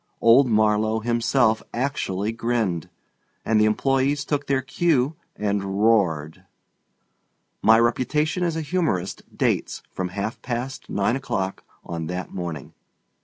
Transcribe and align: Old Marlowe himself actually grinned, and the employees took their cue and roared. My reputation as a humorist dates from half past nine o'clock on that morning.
Old 0.19 0.47
Marlowe 0.47 1.01
himself 1.01 1.61
actually 1.75 2.31
grinned, 2.31 2.89
and 3.45 3.61
the 3.61 3.65
employees 3.65 4.25
took 4.25 4.47
their 4.47 4.63
cue 4.63 5.15
and 5.35 5.79
roared. 5.79 6.43
My 7.61 7.77
reputation 7.79 8.43
as 8.43 8.55
a 8.55 8.61
humorist 8.61 9.21
dates 9.37 9.83
from 9.91 10.07
half 10.07 10.41
past 10.41 10.89
nine 10.89 11.15
o'clock 11.15 11.63
on 11.85 12.07
that 12.07 12.33
morning. 12.33 12.73